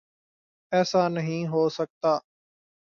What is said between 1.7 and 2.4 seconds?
سکا ہے۔